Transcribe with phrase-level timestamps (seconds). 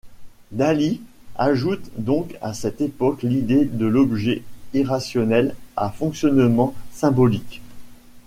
[0.51, 0.99] Dalí
[1.35, 4.41] ajoute donc à cette époque l’idée de l’objet
[4.73, 7.61] irrationnel à fonctionnement symbolique.